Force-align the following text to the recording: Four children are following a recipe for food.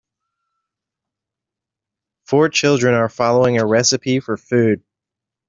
Four 2.25 2.49
children 2.49 2.95
are 2.95 3.07
following 3.07 3.59
a 3.59 3.67
recipe 3.67 4.19
for 4.19 4.35
food. 4.35 4.81